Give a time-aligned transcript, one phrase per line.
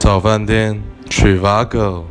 [0.00, 2.04] 早饭店 Trivago。